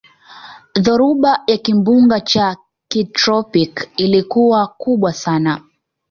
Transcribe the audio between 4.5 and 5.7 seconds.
kubwa sana